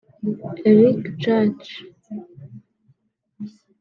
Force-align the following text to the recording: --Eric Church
--Eric 0.69 1.01
Church 1.21 1.67